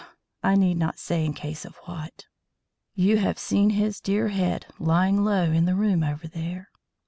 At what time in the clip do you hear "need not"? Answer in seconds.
0.55-0.97